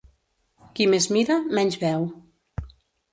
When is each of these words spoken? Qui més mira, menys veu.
Qui 0.79 0.87
més 0.93 1.07
mira, 1.17 1.37
menys 1.57 1.77
veu. 1.83 2.07